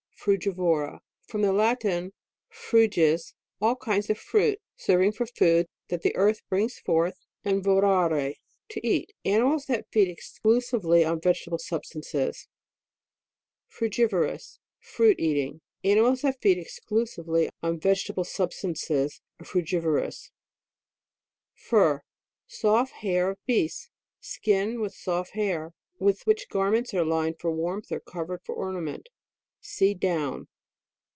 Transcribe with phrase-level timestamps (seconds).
[0.23, 1.01] FRUGIVORA.
[1.23, 2.13] From the Latin,
[2.47, 8.35] fruges, all kinds of fruit, serving for food, that the earth brings forth, and vorare,
[8.69, 9.11] to eat.
[9.25, 12.47] Animals that feed exclusively on vegetable substances.
[13.67, 15.61] FRUGIVOROUS Fruit eating.
[15.83, 20.29] Animals that feed exclusively on vegetable substances are frugivorous.
[21.55, 22.03] FUR.
[22.45, 23.89] Soft hair of beasts.
[24.19, 29.09] Skin with soft hair, with which garments are lined for warmth, or covered for ornament
[29.63, 30.47] (See DOWN.)